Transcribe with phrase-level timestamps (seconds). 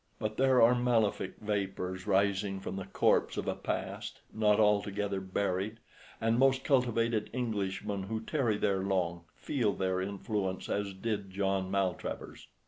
[0.17, 5.77] But there are malefic vapours rising from the corpse of a past not altogether buried,
[6.19, 12.47] and most cultivated Englishmen who tarry there long feel their influence as did John Maltravers.